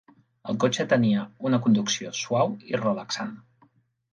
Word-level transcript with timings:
El 0.53 0.55
cotxe 0.61 0.85
tenia 0.93 1.25
una 1.49 1.59
conducció 1.67 2.15
suau 2.23 2.57
i 2.73 2.81
relaxant. 2.85 3.37